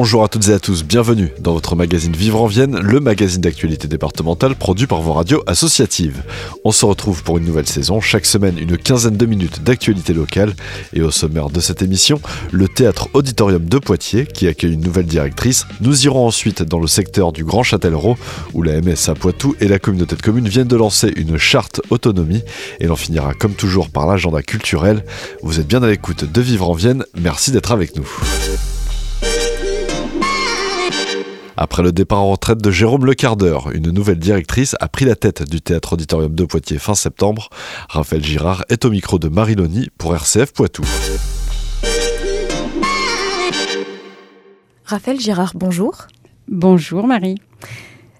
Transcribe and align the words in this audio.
Bonjour 0.00 0.22
à 0.22 0.28
toutes 0.28 0.46
et 0.46 0.52
à 0.52 0.60
tous, 0.60 0.84
bienvenue 0.84 1.32
dans 1.40 1.54
votre 1.54 1.74
magazine 1.74 2.12
Vivre 2.12 2.40
en 2.40 2.46
Vienne, 2.46 2.78
le 2.78 3.00
magazine 3.00 3.40
d'actualité 3.40 3.88
départementale 3.88 4.54
produit 4.54 4.86
par 4.86 5.02
vos 5.02 5.12
radios 5.12 5.42
associatives. 5.48 6.22
On 6.62 6.70
se 6.70 6.86
retrouve 6.86 7.24
pour 7.24 7.38
une 7.38 7.44
nouvelle 7.44 7.66
saison, 7.66 8.00
chaque 8.00 8.24
semaine 8.24 8.60
une 8.60 8.78
quinzaine 8.78 9.16
de 9.16 9.26
minutes 9.26 9.64
d'actualité 9.64 10.12
locale 10.12 10.54
et 10.92 11.02
au 11.02 11.10
sommaire 11.10 11.50
de 11.50 11.58
cette 11.58 11.82
émission, 11.82 12.20
le 12.52 12.68
théâtre 12.68 13.08
Auditorium 13.12 13.68
de 13.68 13.78
Poitiers 13.78 14.24
qui 14.24 14.46
accueille 14.46 14.74
une 14.74 14.82
nouvelle 14.82 15.06
directrice. 15.06 15.66
Nous 15.80 16.04
irons 16.04 16.28
ensuite 16.28 16.62
dans 16.62 16.78
le 16.78 16.86
secteur 16.86 17.32
du 17.32 17.42
Grand 17.42 17.64
Châtellerault 17.64 18.16
où 18.54 18.62
la 18.62 18.80
MS 18.80 19.08
à 19.08 19.14
Poitou 19.14 19.56
et 19.58 19.66
la 19.66 19.80
communauté 19.80 20.14
de 20.14 20.22
communes 20.22 20.48
viennent 20.48 20.68
de 20.68 20.76
lancer 20.76 21.12
une 21.16 21.38
charte 21.38 21.80
autonomie 21.90 22.44
et 22.78 22.86
l'on 22.86 22.94
finira 22.94 23.34
comme 23.34 23.54
toujours 23.54 23.90
par 23.90 24.06
l'agenda 24.06 24.42
culturel. 24.42 25.04
Vous 25.42 25.58
êtes 25.58 25.66
bien 25.66 25.82
à 25.82 25.88
l'écoute 25.88 26.22
de 26.22 26.40
Vivre 26.40 26.70
en 26.70 26.74
Vienne, 26.74 27.04
merci 27.16 27.50
d'être 27.50 27.72
avec 27.72 27.96
nous. 27.96 28.06
Après 31.60 31.82
le 31.82 31.90
départ 31.90 32.20
en 32.20 32.30
retraite 32.30 32.62
de 32.62 32.70
Jérôme 32.70 33.04
Lecardeur, 33.04 33.72
une 33.72 33.90
nouvelle 33.90 34.20
directrice 34.20 34.76
a 34.78 34.86
pris 34.86 35.04
la 35.04 35.16
tête 35.16 35.42
du 35.42 35.60
théâtre 35.60 35.94
auditorium 35.94 36.32
de 36.32 36.44
Poitiers 36.44 36.78
fin 36.78 36.94
septembre. 36.94 37.50
Raphaël 37.88 38.22
Girard 38.24 38.64
est 38.68 38.84
au 38.84 38.90
micro 38.90 39.18
de 39.18 39.28
Mariloni 39.28 39.88
pour 39.98 40.14
RCF 40.14 40.52
Poitou. 40.52 40.84
Raphaël 44.84 45.18
Girard, 45.18 45.50
bonjour. 45.56 46.06
Bonjour 46.46 47.08
Marie. 47.08 47.40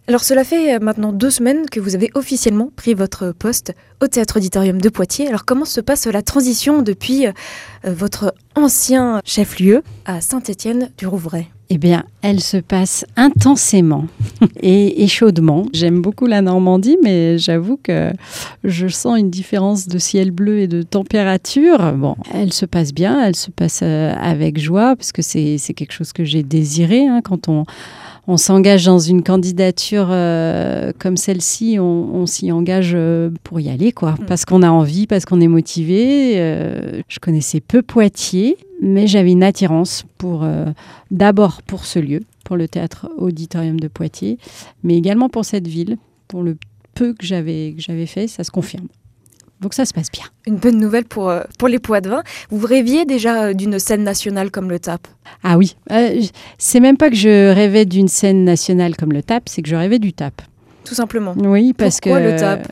Alors 0.09 0.25
cela 0.25 0.43
fait 0.43 0.75
euh, 0.75 0.79
maintenant 0.81 1.13
deux 1.13 1.31
semaines 1.31 1.71
que 1.71 1.79
vous 1.79 1.95
avez 1.95 2.11
officiellement 2.15 2.73
pris 2.75 2.95
votre 2.95 3.31
poste 3.31 3.73
au 4.03 4.09
Théâtre 4.09 4.39
Auditorium 4.39 4.81
de 4.81 4.89
Poitiers. 4.89 5.29
Alors 5.29 5.45
comment 5.45 5.65
se 5.65 5.81
passe 5.81 6.09
la 6.09 6.23
transition 6.23 6.83
depuis 6.83 7.29
euh, 7.29 7.33
votre 7.85 8.35
ancien 8.57 9.21
chef-lieu 9.25 9.85
à 10.07 10.21
Saint-Étienne 10.21 10.91
du 10.99 11.07
Rouvray 11.07 11.47
eh 11.71 11.79
bien, 11.79 12.05
elle 12.23 12.41
se 12.41 12.57
passe 12.57 13.05
intensément 13.17 14.07
et, 14.63 15.07
chaudement. 15.07 15.67
J'aime 15.73 16.01
beaucoup 16.01 16.27
la 16.27 16.43
Normandie, 16.43 16.97
mais 17.03 17.39
j'avoue 17.39 17.79
que 17.83 18.13
je 18.65 18.89
sens 18.89 19.19
une 19.19 19.31
différence 19.31 19.87
de 19.87 19.99
ciel 19.99 20.31
bleu 20.31 20.61
et 20.61 20.69
de 20.69 20.83
température. 20.83 21.93
Bon, 21.93 22.17
elle 22.33 22.53
se 22.53 22.67
passe 22.67 22.93
bien, 22.93 23.23
elle 23.25 23.37
se 23.37 23.51
passe 23.51 23.81
euh, 23.83 24.15
avec 24.19 24.59
joie, 24.59 24.97
parce 24.97 25.13
que 25.13 25.23
c'est 25.23 25.59
quelque 25.75 25.93
chose 25.93 26.13
que 26.13 26.25
j'ai 26.25 26.43
désiré 26.43 27.07
hein, 27.07 27.21
quand 27.23 27.49
on 27.49 27.65
on 28.31 28.37
s'engage 28.37 28.85
dans 28.85 28.99
une 28.99 29.23
candidature 29.23 30.09
euh, 30.11 30.93
comme 30.99 31.17
celle-ci, 31.17 31.79
on, 31.81 32.27
s'y 32.27 32.53
engage 32.53 32.93
euh, 32.95 33.31
pour 33.43 33.59
y 33.59 33.71
aller, 33.71 33.91
quoi. 33.91 34.13
Mm. 34.13 34.27
Parce 34.27 34.45
qu'on 34.45 34.63
a 34.63 34.69
envie, 34.69 35.07
parce 35.07 35.25
qu'on 35.25 35.41
est 35.41 35.49
motivé. 35.49 36.35
Euh, 36.37 37.01
je 37.09 37.19
connaissais 37.21 37.61
peu 37.61 37.81
Poitiers, 37.81 38.59
mais 38.81 39.07
j'avais 39.07 39.33
une 39.33 39.43
attirance 39.43 40.05
pour, 40.19 40.47
d'abord 41.11 41.63
pour 41.63 41.85
ce 41.85 41.99
lieu, 41.99 42.21
pour 42.45 42.57
le 42.57 42.69
théâtre 42.69 43.09
auditorium 43.19 43.81
de 43.81 43.89
Poitiers, 43.89 44.39
mais 44.83 44.97
également 44.97 45.29
pour 45.29 45.45
cette 45.45 45.67
ville, 45.67 45.97
pour 46.29 46.43
le 46.43 46.57
peu 46.95 47.13
que 47.13 47.25
j'avais, 47.25 47.75
que 47.77 47.83
j'avais 47.83 48.07
fait, 48.07 48.27
ça 48.27 48.45
se 48.45 48.51
confirme. 48.51 48.89
Donc 49.61 49.75
ça 49.75 49.85
se 49.85 49.93
passe 49.93 50.11
bien. 50.11 50.25
Une 50.47 50.57
bonne 50.57 50.79
nouvelle 50.79 51.05
pour, 51.05 51.29
euh, 51.29 51.43
pour 51.59 51.69
les 51.69 51.79
poids 51.79 52.01
de 52.01 52.09
vin. 52.09 52.23
Vous 52.51 52.65
rêviez 52.65 53.05
déjà 53.05 53.45
euh, 53.45 53.55
d'une 53.55 53.79
scène 53.79 54.05
nationale 54.05 54.51
comme 54.51 54.71
le 54.71 54.79
TAP? 54.79 55.07
Ah 55.43 55.59
oui. 55.59 55.77
Euh, 55.91 56.23
c'est 56.59 56.81
même 56.81 56.97
pas 56.97 57.11
que 57.11 57.17
je 57.17 57.53
rêvais 57.53 57.85
d'une 57.85 58.09
scène 58.09 58.45
nationale 58.45 58.97
comme 58.97 59.13
le 59.13 59.23
TAP, 59.23 59.49
c'est 59.49 59.63
que 59.63 59.69
je 59.69 59.77
rêvais 59.77 59.99
du 59.99 60.13
TAP. 60.13 60.43
Tout 60.85 60.95
simplement. 60.95 61.35
Oui, 61.37 61.73
parce 61.73 62.01
Pourquoi 62.01 62.21
le 62.21 62.37
TAP? 62.37 62.69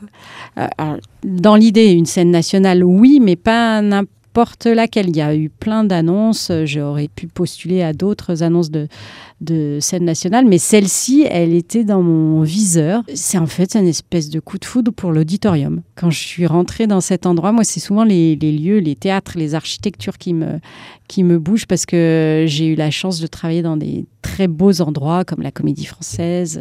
Dans 1.25 1.57
l'idée, 1.57 1.91
une 1.91 2.07
scène 2.07 2.31
nationale, 2.31 2.83
oui, 2.83 3.21
mais 3.21 3.37
pas 3.37 3.83
n'importe 3.83 4.16
porte 4.37 4.67
laquelle. 4.67 5.09
Il 5.09 5.17
y 5.17 5.23
a 5.23 5.35
eu 5.35 5.49
plein 5.49 5.83
d'annonces. 5.83 6.53
J'aurais 6.67 7.09
pu 7.09 7.27
postuler 7.27 7.83
à 7.83 7.95
d'autres 7.95 8.43
annonces 8.43 8.71
de, 8.71 9.79
scène 9.81 10.05
nationale, 10.05 10.45
mais 10.45 10.59
celle-ci, 10.59 11.27
elle 11.31 11.55
était 11.55 11.85
dans 11.85 12.03
mon 12.03 12.43
viseur. 12.43 13.03
C'est 13.15 13.39
en 13.39 13.47
fait 13.47 13.77
une 13.77 13.87
espèce 13.87 14.29
de 14.29 14.39
coup 14.39 14.59
de 14.59 14.67
foudre 14.67 14.93
pour 14.93 15.11
l'auditorium. 15.11 15.81
Quand 15.95 16.11
je 16.11 16.19
suis 16.19 16.47
rentrée 16.47 16.87
dans 16.87 17.01
cet 17.01 17.25
endroit, 17.25 17.53
moi, 17.53 17.65
c'est 17.65 17.81
souvent 17.81 18.05
les, 18.05 18.37
lieux, 18.37 18.81
les 18.81 18.95
théâtres, 18.95 19.33
les 19.37 19.55
architectures 19.55 20.19
qui 20.19 20.35
me, 20.35 20.61
qui 21.09 21.23
me 21.23 21.39
bougent 21.39 21.67
parce 21.67 21.87
que 21.87 22.45
j'ai 22.47 22.67
eu 22.67 22.75
la 22.75 22.91
chance 22.91 23.21
de 23.21 23.27
travailler 23.27 23.63
dans 23.63 23.79
des 23.79 24.05
très 24.21 24.49
beaux 24.49 24.83
endroits 24.83 25.25
comme 25.25 25.41
la 25.41 25.51
Comédie 25.51 25.87
Française 25.87 26.61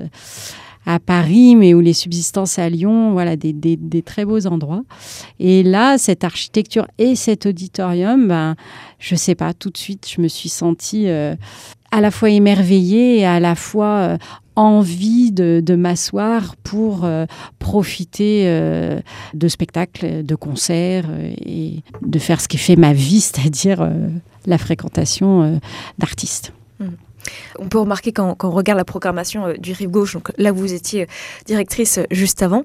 à 0.85 0.99
Paris, 0.99 1.55
mais 1.55 1.73
où 1.73 1.79
les 1.79 1.93
subsistances 1.93 2.59
à 2.59 2.69
Lyon, 2.69 3.11
voilà, 3.13 3.35
des, 3.35 3.53
des, 3.53 4.01
très 4.01 4.25
beaux 4.25 4.45
endroits. 4.45 4.83
Et 5.39 5.63
là, 5.63 5.97
cette 5.97 6.23
architecture 6.23 6.87
et 6.97 7.15
cet 7.15 7.45
auditorium, 7.45 8.27
ben, 8.27 8.55
je 8.99 9.15
sais 9.15 9.35
pas, 9.35 9.53
tout 9.53 9.69
de 9.69 9.77
suite, 9.77 10.07
je 10.13 10.21
me 10.21 10.27
suis 10.27 10.49
sentie 10.49 11.07
euh, 11.07 11.35
à 11.91 12.01
la 12.01 12.11
fois 12.11 12.29
émerveillée 12.29 13.19
et 13.19 13.25
à 13.25 13.39
la 13.39 13.55
fois 13.55 13.97
euh, 13.97 14.17
envie 14.55 15.31
de, 15.31 15.61
de 15.65 15.75
m'asseoir 15.75 16.55
pour 16.57 17.03
euh, 17.03 17.25
profiter 17.59 18.45
de 19.33 19.47
spectacles, 19.47 20.23
de 20.23 20.35
concerts 20.35 21.09
et 21.45 21.81
de 22.01 22.19
faire 22.19 22.39
ce 22.39 22.47
qui 22.47 22.57
fait 22.57 22.75
ma 22.75 22.93
vie, 22.93 23.21
c'est-à-dire 23.21 23.89
la 24.45 24.57
fréquentation 24.57 25.59
d'artistes. 25.97 26.53
Mmh. 26.79 26.85
On 27.59 27.67
peut 27.67 27.79
remarquer 27.79 28.11
quand, 28.11 28.35
on 28.43 28.49
regarde 28.51 28.77
la 28.77 28.85
programmation 28.85 29.45
euh, 29.47 29.53
du 29.57 29.73
Rive 29.73 29.89
Gauche, 29.89 30.13
donc 30.13 30.31
là 30.37 30.51
où 30.51 30.55
vous 30.55 30.73
étiez 30.73 31.03
euh, 31.03 31.05
directrice 31.45 31.97
euh, 31.97 32.03
juste 32.11 32.41
avant, 32.41 32.63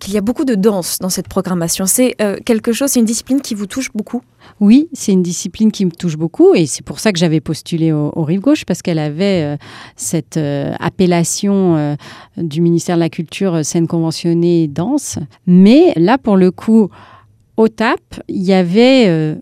qu'il 0.00 0.12
y 0.12 0.18
a 0.18 0.20
beaucoup 0.20 0.44
de 0.44 0.54
danse 0.54 0.98
dans 0.98 1.08
cette 1.08 1.28
programmation. 1.28 1.86
C'est 1.86 2.16
quelque 2.44 2.72
chose, 2.72 2.90
c'est 2.90 3.00
une 3.00 3.06
discipline 3.06 3.40
qui 3.40 3.54
vous 3.54 3.66
touche 3.66 3.90
beaucoup? 3.94 4.22
Oui, 4.60 4.88
c'est 4.92 5.12
une 5.12 5.22
discipline 5.22 5.70
qui 5.72 5.84
me 5.84 5.90
touche 5.90 6.16
beaucoup 6.16 6.54
et 6.54 6.66
c'est 6.66 6.84
pour 6.84 7.00
ça 7.00 7.12
que 7.12 7.18
j'avais 7.18 7.40
postulé 7.40 7.92
au, 7.92 8.22
Rive 8.22 8.40
Gauche 8.40 8.64
parce 8.64 8.82
qu'elle 8.82 8.98
avait 8.98 9.58
cette 9.96 10.38
appellation 10.80 11.96
du 12.36 12.60
ministère 12.60 12.96
de 12.96 13.00
la 13.00 13.08
Culture 13.08 13.64
scène 13.64 13.86
conventionnée 13.86 14.68
danse. 14.68 15.18
Mais 15.46 15.92
là, 15.96 16.18
pour 16.18 16.36
le 16.36 16.50
coup, 16.50 16.88
au 17.56 17.68
TAP, 17.68 18.00
il 18.28 18.42
y 18.42 18.52
avait 18.52 19.36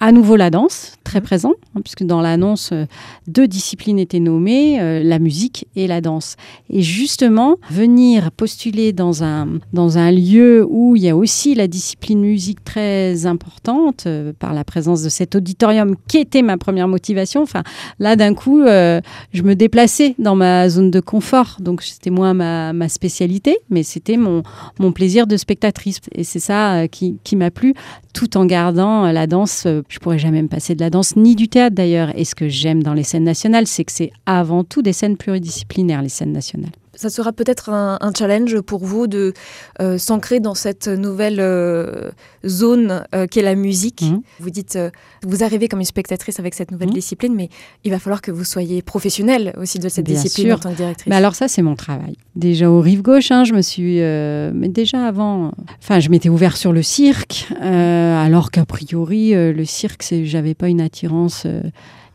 à 0.00 0.12
nouveau 0.12 0.36
la 0.36 0.50
danse, 0.50 0.96
très 1.10 1.20
présent, 1.20 1.54
hein, 1.74 1.80
puisque 1.82 2.04
dans 2.04 2.20
l'annonce, 2.20 2.70
euh, 2.72 2.86
deux 3.26 3.48
disciplines 3.48 3.98
étaient 3.98 4.20
nommées, 4.20 4.80
euh, 4.80 5.02
la 5.02 5.18
musique 5.18 5.66
et 5.74 5.88
la 5.88 6.00
danse. 6.00 6.36
Et 6.68 6.82
justement, 6.82 7.56
venir 7.68 8.30
postuler 8.30 8.92
dans 8.92 9.24
un, 9.24 9.58
dans 9.72 9.98
un 9.98 10.12
lieu 10.12 10.64
où 10.70 10.94
il 10.94 11.02
y 11.02 11.08
a 11.08 11.16
aussi 11.16 11.56
la 11.56 11.66
discipline 11.66 12.20
musique 12.20 12.62
très 12.62 13.26
importante, 13.26 14.04
euh, 14.06 14.32
par 14.38 14.54
la 14.54 14.62
présence 14.62 15.02
de 15.02 15.08
cet 15.08 15.34
auditorium 15.34 15.96
qui 16.06 16.18
était 16.18 16.42
ma 16.42 16.56
première 16.56 16.86
motivation, 16.86 17.42
enfin, 17.42 17.64
là, 17.98 18.14
d'un 18.14 18.32
coup, 18.32 18.60
je 18.60 19.42
me 19.42 19.54
déplaçais 19.54 20.14
dans 20.18 20.36
ma 20.36 20.68
zone 20.68 20.92
de 20.92 21.00
confort. 21.00 21.56
Donc, 21.58 21.82
c'était 21.82 22.10
moins 22.10 22.34
ma, 22.34 22.72
ma 22.72 22.88
spécialité, 22.88 23.58
mais 23.68 23.82
c'était 23.82 24.16
mon, 24.16 24.44
mon 24.78 24.92
plaisir 24.92 25.26
de 25.26 25.36
spectatrice. 25.36 25.98
Et 26.12 26.22
c'est 26.22 26.38
ça 26.38 26.86
qui, 26.86 27.18
qui 27.24 27.34
m'a 27.34 27.50
plu, 27.50 27.74
tout 28.12 28.36
en 28.36 28.46
gardant 28.46 29.10
la 29.10 29.26
danse 29.26 29.66
je 29.88 29.98
pourrais 29.98 30.18
jamais 30.18 30.42
me 30.42 30.48
passer 30.48 30.74
de 30.74 30.80
la 30.80 30.90
danse 30.90 30.99
ni 31.16 31.34
du 31.36 31.48
théâtre 31.48 31.74
d'ailleurs. 31.74 32.16
Et 32.18 32.24
ce 32.24 32.34
que 32.34 32.48
j'aime 32.48 32.82
dans 32.82 32.94
les 32.94 33.02
scènes 33.02 33.24
nationales, 33.24 33.66
c'est 33.66 33.84
que 33.84 33.92
c'est 33.92 34.12
avant 34.26 34.64
tout 34.64 34.82
des 34.82 34.92
scènes 34.92 35.16
pluridisciplinaires, 35.16 36.02
les 36.02 36.08
scènes 36.08 36.32
nationales 36.32 36.72
ça 36.94 37.08
sera 37.08 37.32
peut-être 37.32 37.70
un, 37.70 37.98
challenge 38.16 38.60
pour 38.60 38.84
vous 38.84 39.06
de 39.06 39.32
euh, 39.80 39.96
s'ancrer 39.98 40.40
dans 40.40 40.54
cette 40.54 40.88
nouvelle 40.88 41.38
euh, 41.38 42.10
zone 42.46 43.04
euh, 43.14 43.26
qu'est 43.26 43.42
la 43.42 43.54
musique. 43.54 44.02
Mhm. 44.02 44.22
Vous 44.40 44.50
dites, 44.50 44.78
vous 45.22 45.44
arrivez 45.44 45.68
comme 45.68 45.78
une 45.78 45.86
spectatrice 45.86 46.40
avec 46.40 46.54
cette 46.54 46.72
nouvelle 46.72 46.88
mhm. 46.88 46.94
discipline, 46.94 47.34
mais 47.34 47.48
il 47.84 47.90
va 47.90 47.98
falloir 47.98 48.20
que 48.20 48.30
vous 48.30 48.44
soyez 48.44 48.82
professionnelle 48.82 49.54
aussi 49.56 49.78
de 49.78 49.88
cette 49.88 50.06
discipline 50.06 50.54
en 50.54 50.58
tant 50.58 50.72
que 50.72 50.76
directrice. 50.76 51.06
Mais 51.06 51.16
alors 51.16 51.34
ça, 51.34 51.48
c'est 51.48 51.62
mon 51.62 51.76
travail. 51.76 52.16
Déjà 52.34 52.70
au 52.70 52.80
Rive 52.80 53.02
Gauche, 53.02 53.30
hein, 53.30 53.44
je 53.44 53.52
me 53.52 53.62
suis, 53.62 53.98
mais 54.00 54.68
déjà 54.68 55.06
avant, 55.06 55.52
enfin, 55.82 56.00
je 56.00 56.08
m'étais 56.08 56.28
ouvert 56.28 56.56
sur 56.56 56.72
le 56.72 56.82
cirque, 56.82 57.48
alors 57.60 58.50
qu'a 58.50 58.66
priori, 58.66 59.32
le 59.32 59.64
cirque, 59.64 60.04
j'avais 60.24 60.54
pas 60.54 60.68
une 60.68 60.80
attirance 60.80 61.46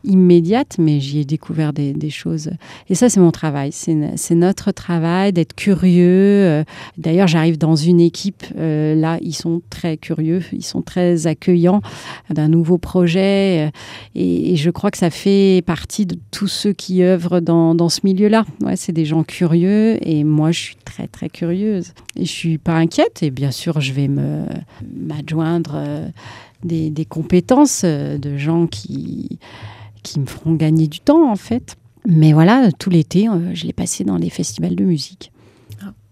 immédiate, 0.05 0.75
mais 0.79 0.99
j'y 0.99 1.19
ai 1.19 1.25
découvert 1.25 1.73
des, 1.73 2.09
choses. 2.09 2.51
Et 2.89 2.95
ça, 2.95 3.09
c'est 3.09 3.19
mon 3.19 3.31
travail. 3.31 3.71
C'est 3.71 4.35
notre 4.35 4.71
travail 4.71 5.33
d'être 5.33 5.55
curieux. 5.55 6.63
D'ailleurs, 6.97 7.27
j'arrive 7.27 7.57
dans 7.57 7.75
une 7.75 7.99
équipe, 7.99 8.43
là, 8.55 9.17
ils 9.21 9.33
sont 9.33 9.61
très 9.69 9.97
curieux, 9.97 10.41
ils 10.51 10.63
sont 10.63 10.81
très 10.81 11.27
accueillants 11.27 11.81
d'un 12.29 12.47
nouveau 12.47 12.77
projet. 12.77 13.71
Et, 14.15 14.55
je 14.55 14.69
crois 14.69 14.91
que 14.91 14.97
ça 14.97 15.09
fait 15.09 15.63
partie 15.65 16.05
de 16.05 16.17
tous 16.31 16.47
ceux 16.47 16.73
qui 16.73 17.03
œuvrent 17.03 17.41
dans, 17.41 17.89
ce 17.89 18.01
milieu-là. 18.03 18.45
Ouais, 18.61 18.75
c'est 18.75 18.93
des 18.93 19.05
gens 19.05 19.23
curieux 19.23 19.97
et 20.01 20.23
moi, 20.23 20.51
je 20.51 20.59
suis 20.59 20.77
très, 20.85 21.07
très 21.07 21.29
curieuse. 21.29 21.93
Et 22.15 22.25
je 22.25 22.31
suis 22.31 22.57
pas 22.57 22.75
inquiète 22.75 23.21
et 23.21 23.31
bien 23.31 23.51
sûr, 23.51 23.81
je 23.81 23.93
vais 23.93 24.07
m'adjoindre 24.07 25.73
euh, 25.75 26.07
des, 26.63 27.05
compétences 27.05 27.81
euh, 27.83 28.17
de 28.17 28.37
gens 28.37 28.67
qui, 28.67 29.39
qui 30.05 30.19
me 30.19 30.25
feront 30.25 30.53
gagner 30.53 30.87
du 30.87 30.99
temps, 30.99 31.29
en 31.29 31.35
fait. 31.35 31.75
Mais 32.07 32.33
voilà, 32.33 32.71
tout 32.71 32.89
l'été, 32.89 33.27
euh, 33.27 33.53
je 33.53 33.65
l'ai 33.65 33.73
passé 33.73 34.03
dans 34.03 34.17
les 34.17 34.29
festivals 34.29 34.75
de 34.75 34.83
musique 34.83 35.31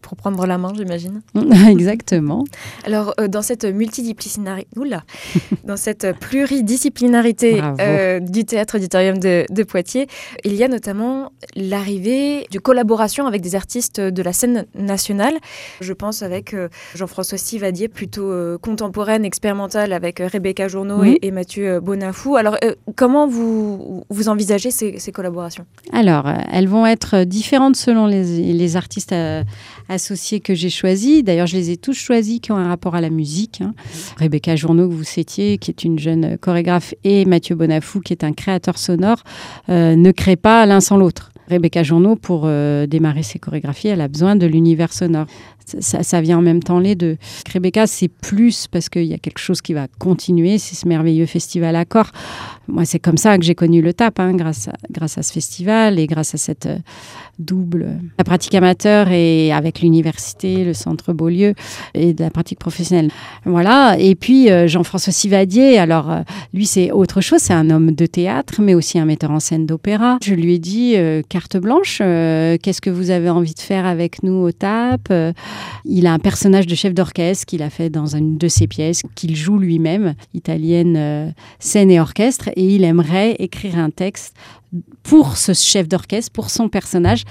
pour 0.03 0.17
prendre 0.17 0.45
la 0.45 0.59
main, 0.59 0.71
j'imagine. 0.75 1.21
Exactement. 1.67 2.43
Alors, 2.85 3.15
euh, 3.19 3.27
dans 3.27 3.41
cette 3.41 3.65
multidisciplinarité, 3.65 4.83
dans 5.63 5.77
cette 5.77 6.19
pluridisciplinarité 6.19 7.61
euh, 7.79 8.19
du 8.19 8.45
théâtre 8.45 8.75
auditorium 8.75 9.17
de, 9.17 9.63
Poitiers, 9.63 10.07
il 10.43 10.53
y 10.55 10.63
a 10.63 10.67
notamment 10.67 11.31
l'arrivée 11.55 12.45
de 12.51 12.59
collaboration 12.59 13.25
avec 13.25 13.41
des 13.41 13.55
artistes 13.55 14.01
de 14.01 14.21
la 14.21 14.33
scène 14.33 14.65
nationale. 14.75 15.35
Je 15.79 15.93
pense 15.93 16.21
avec 16.21 16.53
euh, 16.53 16.67
Jean-François 16.95 17.37
Sivadier, 17.37 17.87
plutôt 17.87 18.31
contemporaine, 18.59 19.23
expérimentale, 19.23 19.93
avec 19.93 20.19
Rebecca 20.19 20.67
Journeau 20.67 21.03
et, 21.03 21.31
Mathieu 21.31 21.79
Bonafou. 21.79 22.35
Alors, 22.35 22.57
comment 22.95 23.25
vous, 23.25 24.03
vous 24.09 24.27
envisagez 24.27 24.69
ces, 24.69 25.11
collaborations? 25.13 25.65
Alors, 25.93 26.27
elles 26.51 26.67
vont 26.67 26.85
être 26.85 27.23
différentes 27.23 27.77
selon 27.77 28.05
les, 28.05 28.53
les 28.53 28.75
artistes 28.75 29.13
associés 29.93 30.39
que 30.39 30.53
j'ai 30.53 30.69
choisis. 30.69 31.23
D'ailleurs, 31.23 31.47
je 31.47 31.55
les 31.55 31.71
ai 31.71 31.77
tous 31.77 31.93
choisis 31.93 32.39
qui 32.39 32.51
ont 32.51 32.57
un 32.57 32.67
rapport 32.67 32.95
à 32.95 33.01
la 33.01 33.09
musique. 33.09 33.61
Hein. 33.61 33.73
Rebecca 34.17 34.55
Journeau, 34.55 34.89
que 34.89 34.93
vous 34.93 35.03
citiez, 35.03 35.57
qui 35.57 35.71
est 35.71 35.83
une 35.83 35.97
jeune 35.97 36.37
chorégraphe, 36.37 36.93
et 37.03 37.25
Mathieu 37.25 37.55
Bonafou, 37.55 38.01
qui 38.01 38.13
est 38.13 38.23
un 38.23 38.33
créateur 38.33 38.77
sonore, 38.77 39.23
euh, 39.69 39.95
ne 39.95 40.11
créent 40.11 40.35
pas 40.35 40.65
l'un 40.65 40.81
sans 40.81 40.97
l'autre. 40.97 41.31
Rebecca 41.49 41.83
Journeau, 41.83 42.15
pour 42.15 42.43
euh, 42.45 42.87
démarrer 42.87 43.23
ses 43.23 43.37
chorégraphies, 43.37 43.89
elle 43.89 44.01
a 44.01 44.07
besoin 44.07 44.35
de 44.35 44.45
l'univers 44.45 44.93
sonore. 44.93 45.27
Ça, 45.79 46.21
vient 46.21 46.39
en 46.39 46.41
même 46.41 46.61
temps 46.61 46.79
les 46.79 46.95
deux. 46.95 47.17
Rebecca, 47.51 47.87
c'est 47.87 48.07
plus 48.07 48.67
parce 48.67 48.89
qu'il 48.89 49.05
y 49.05 49.13
a 49.13 49.17
quelque 49.17 49.39
chose 49.39 49.61
qui 49.61 49.73
va 49.73 49.87
continuer, 49.99 50.57
c'est 50.57 50.75
ce 50.75 50.87
merveilleux 50.87 51.25
festival 51.25 51.75
Accord. 51.75 52.11
Moi, 52.67 52.85
c'est 52.85 52.99
comme 52.99 53.17
ça 53.17 53.37
que 53.37 53.43
j'ai 53.43 53.55
connu 53.55 53.81
le 53.81 53.93
TAP, 53.93 54.19
hein, 54.19 54.33
grâce, 54.33 54.69
à, 54.69 55.23
ce 55.23 55.33
festival 55.33 55.99
et 55.99 56.07
grâce 56.07 56.33
à 56.33 56.37
cette 56.37 56.65
euh, 56.65 56.77
double, 57.39 57.99
la 58.17 58.23
pratique 58.23 58.53
amateur 58.55 59.09
et 59.09 59.51
avec 59.51 59.81
l'université, 59.81 60.63
le 60.63 60.73
centre 60.73 61.13
Beaulieu 61.13 61.53
et 61.93 62.13
de 62.13 62.23
la 62.23 62.29
pratique 62.29 62.59
professionnelle. 62.59 63.09
Voilà. 63.45 63.95
Et 63.99 64.15
puis 64.15 64.51
euh, 64.51 64.67
Jean-François 64.67 65.13
Sivadier, 65.13 65.77
alors 65.79 66.11
euh, 66.11 66.21
lui 66.53 66.65
c'est 66.65 66.91
autre 66.91 67.21
chose, 67.21 67.39
c'est 67.39 67.53
un 67.53 67.69
homme 67.69 67.91
de 67.91 68.05
théâtre, 68.05 68.61
mais 68.61 68.75
aussi 68.75 68.99
un 68.99 69.05
metteur 69.05 69.31
en 69.31 69.39
scène 69.39 69.65
d'opéra. 69.65 70.17
Je 70.23 70.35
lui 70.35 70.55
ai 70.55 70.59
dit 70.59 70.93
euh, 70.95 71.21
carte 71.27 71.57
blanche, 71.57 71.97
qu'est-ce 71.97 72.81
que 72.81 72.89
vous 72.89 73.09
avez 73.09 73.29
envie 73.29 73.53
de 73.53 73.59
faire 73.59 73.85
avec 73.85 74.23
nous 74.23 74.33
au 74.33 74.51
TAP 74.51 75.11
Il 75.85 76.07
a 76.07 76.13
un 76.13 76.19
personnage 76.19 76.67
de 76.67 76.75
chef 76.75 76.93
d'orchestre 76.93 77.45
qu'il 77.45 77.61
a 77.63 77.69
fait 77.69 77.89
dans 77.89 78.15
une 78.15 78.37
de 78.37 78.47
ses 78.47 78.67
pièces, 78.67 79.01
qu'il 79.15 79.35
joue 79.35 79.57
lui-même, 79.57 80.15
italienne 80.33 81.33
scène 81.59 81.91
et 81.91 81.99
orchestre, 81.99 82.49
et 82.55 82.75
il 82.75 82.83
aimerait 82.83 83.35
écrire 83.39 83.77
un 83.77 83.89
texte 83.89 84.35
pour 85.03 85.37
ce 85.37 85.53
chef 85.53 85.87
d'orchestre, 85.87 86.31
pour 86.31 86.49
son 86.49 86.69
personnage, 86.69 87.23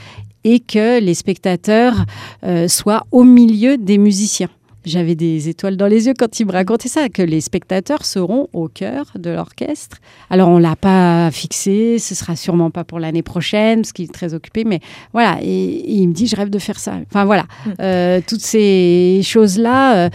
et 0.45 0.61
que 0.61 1.01
les 1.01 1.15
spectateurs 1.15 2.05
euh, 2.45 2.69
soient 2.69 3.07
au 3.11 3.25
milieu 3.25 3.77
des 3.79 3.99
musiciens. 3.99 4.51
J'avais 4.85 5.15
des 5.15 5.49
étoiles 5.49 5.77
dans 5.77 5.87
les 5.87 6.07
yeux 6.07 6.15
quand 6.19 6.41
il 6.41 6.47
me 6.47 6.53
racontait 6.53 6.89
ça, 6.89 7.09
que 7.09 7.23
les 7.23 7.41
spectateurs 7.41 8.05
seront 8.05 8.49
au 8.53 8.69
cœur 8.69 9.07
de 9.17 9.31
l'orchestre. 9.31 9.99
Alors 10.31 10.49
on 10.49 10.59
l'a 10.59 10.77
pas 10.77 11.31
fixé, 11.31 11.99
ce 11.99 12.15
sera 12.15 12.37
sûrement 12.37 12.71
pas 12.71 12.85
pour 12.85 12.99
l'année 12.99 13.23
prochaine, 13.23 13.83
parce 13.83 13.93
qu'il 13.93 14.07
est 14.07 14.13
très 14.13 14.35
occupé, 14.35 14.65
mais 14.65 14.81
voilà. 15.13 15.39
Et, 15.43 15.93
il 15.93 16.09
me 16.09 16.13
dit, 16.13 16.27
je 16.27 16.37
rêve 16.37 16.51
de 16.51 16.59
faire 16.59 16.79
ça. 16.79 16.95
Enfin 17.09 17.25
voilà, 17.25 17.45
mm. 17.67 17.71
euh, 17.81 18.21
toutes 18.27 18.41
ces 18.41 19.21
choses-là, 19.25 20.07
euh, 20.07 20.11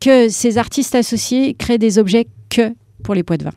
que 0.00 0.28
ces 0.28 0.58
artistes 0.58 0.94
associés 0.94 1.54
créent 1.54 1.78
des 1.78 1.98
objets 1.98 2.26
que 2.50 2.72
pour 3.02 3.14
les 3.14 3.22
poids 3.22 3.36
de 3.36 3.44
vin. 3.44 3.52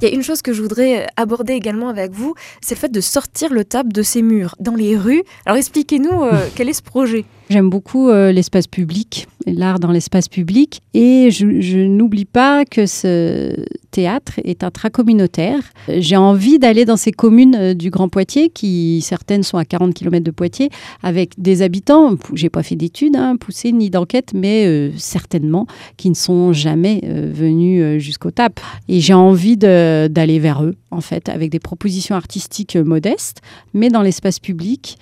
Il 0.00 0.08
y 0.08 0.10
a 0.10 0.14
une 0.14 0.22
chose 0.22 0.40
que 0.42 0.52
je 0.52 0.62
voudrais 0.62 1.06
aborder 1.16 1.52
également 1.52 1.88
avec 1.88 2.12
vous, 2.12 2.34
c'est 2.60 2.74
le 2.74 2.80
fait 2.80 2.90
de 2.90 3.00
sortir 3.00 3.52
le 3.52 3.64
table 3.64 3.92
de 3.92 4.02
ces 4.02 4.22
murs 4.22 4.54
dans 4.58 4.74
les 4.74 4.96
rues. 4.96 5.22
Alors 5.44 5.58
expliquez-nous 5.58 6.22
euh, 6.22 6.46
quel 6.54 6.68
est 6.68 6.74
ce 6.74 6.82
projet? 6.82 7.24
J'aime 7.52 7.68
beaucoup 7.68 8.08
euh, 8.08 8.32
l'espace 8.32 8.66
public, 8.66 9.28
l'art 9.46 9.78
dans 9.78 9.90
l'espace 9.90 10.26
public. 10.26 10.80
Et 10.94 11.30
je, 11.30 11.84
n'oublie 11.86 12.24
pas 12.24 12.64
que 12.64 12.86
ce 12.86 13.54
théâtre 13.90 14.40
est 14.42 14.64
intracommunautaire. 14.64 15.60
J'ai 15.86 16.16
envie 16.16 16.58
d'aller 16.58 16.86
dans 16.86 16.96
ces 16.96 17.12
communes 17.12 17.54
euh, 17.54 17.74
du 17.74 17.90
Grand 17.90 18.08
Poitiers, 18.08 18.48
qui 18.48 19.02
certaines 19.02 19.42
sont 19.42 19.58
à 19.58 19.66
40 19.66 19.92
km 19.92 20.24
de 20.24 20.30
Poitiers, 20.30 20.70
avec 21.02 21.34
des 21.36 21.60
habitants, 21.60 22.14
j'ai 22.32 22.48
pas 22.48 22.62
fait 22.62 22.74
d'études 22.74 23.16
hein, 23.16 23.36
poussées 23.36 23.72
ni 23.72 23.90
d'enquête, 23.90 24.30
mais 24.34 24.64
euh, 24.64 24.90
certainement 24.96 25.66
qui 25.98 26.08
ne 26.08 26.14
sont 26.14 26.54
jamais 26.54 27.02
venus 27.04 28.00
jusqu'au 28.00 28.30
TAP. 28.30 28.60
Et 28.88 29.00
j'ai 29.00 29.12
envie 29.12 29.58
d'aller 29.58 30.38
vers 30.38 30.64
eux, 30.64 30.74
en 30.90 31.02
fait, 31.02 31.28
avec 31.28 31.50
des 31.50 31.60
propositions 31.60 32.14
artistiques 32.14 32.76
modestes, 32.76 33.42
mais 33.74 33.90
dans 33.90 34.00
l'espace 34.00 34.38
public, 34.38 34.96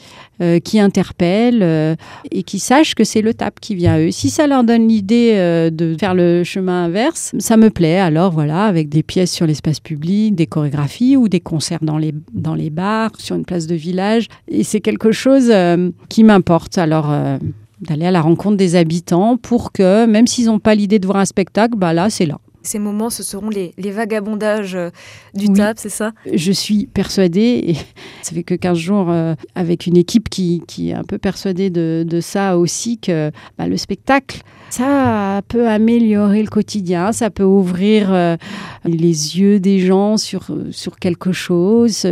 qui 0.64 0.81
interpellent 0.81 1.97
qui 2.42 2.58
sachent 2.58 2.94
que 2.94 3.04
c'est 3.04 3.22
le 3.22 3.34
TAP 3.34 3.60
qui 3.60 3.75
vient 3.75 3.94
à 3.94 4.00
eux. 4.00 4.10
Si 4.10 4.31
ça 4.31 4.46
leur 4.46 4.64
donne 4.64 4.88
l'idée 4.88 5.32
euh, 5.34 5.70
de 5.70 5.96
faire 5.98 6.14
le 6.14 6.44
chemin 6.44 6.84
inverse, 6.84 7.32
ça 7.38 7.56
me 7.56 7.70
plaît. 7.70 7.98
Alors 7.98 8.31
voilà, 8.31 8.64
avec 8.64 8.88
des 8.88 9.02
pièces 9.02 9.32
sur 9.32 9.46
l'espace 9.46 9.81
public, 9.81 10.34
des 10.34 10.46
chorégraphies 10.46 11.16
ou 11.16 11.28
des 11.28 11.40
concerts 11.40 11.82
dans 11.82 11.98
les, 11.98 12.14
dans 12.32 12.54
les 12.54 12.70
bars, 12.70 13.10
sur 13.19 13.37
une 13.37 13.44
place 13.44 13.66
de 13.66 13.75
village. 13.75 14.26
Et 14.48 14.64
c'est 14.64 14.81
quelque 14.81 15.12
chose 15.12 15.50
euh, 15.50 15.90
qui 16.08 16.25
m'importe. 16.25 16.78
Alors 16.78 17.10
euh, 17.10 17.38
d'aller 17.81 18.06
à 18.06 18.10
la 18.10 18.20
rencontre 18.20 18.56
des 18.56 18.76
habitants 18.76 19.37
pour 19.37 19.72
que, 19.72 20.06
même 20.06 20.26
s'ils 20.26 20.46
n'ont 20.46 20.58
pas 20.58 20.75
l'idée 20.75 20.98
de 20.98 21.06
voir 21.06 21.19
un 21.19 21.25
spectacle, 21.25 21.76
bah 21.76 21.92
là, 21.92 22.10
c'est 22.10 22.26
là. 22.26 22.38
Ces 22.62 22.78
moments, 22.78 23.08
ce 23.08 23.22
seront 23.22 23.48
les, 23.48 23.72
vagabondages 23.78 24.74
euh, 24.74 24.90
du 25.34 25.50
TAP, 25.52 25.78
c'est 25.78 25.88
ça? 25.88 26.12
Je 26.32 26.52
suis 26.52 26.86
persuadée, 26.86 27.64
et 27.66 27.74
ça 28.22 28.32
fait 28.34 28.42
que 28.42 28.54
15 28.54 28.76
jours 28.76 29.10
euh, 29.10 29.34
avec 29.54 29.86
une 29.86 29.96
équipe 29.96 30.28
qui, 30.28 30.62
est 30.78 30.92
un 30.92 31.04
peu 31.04 31.18
persuadée 31.18 31.70
de, 31.70 32.20
ça 32.20 32.58
aussi, 32.58 32.98
que 32.98 33.30
bah, 33.56 33.66
le 33.66 33.76
spectacle, 33.76 34.42
ça 34.68 35.40
peut 35.48 35.68
améliorer 35.68 36.42
le 36.42 36.48
quotidien, 36.48 37.12
ça 37.12 37.30
peut 37.30 37.44
ouvrir 37.44 38.12
euh, 38.12 38.36
les 38.84 39.38
yeux 39.38 39.58
des 39.58 39.80
gens 39.80 40.16
sur, 40.16 40.46
sur 40.70 40.96
quelque 40.96 41.32
chose. 41.32 42.06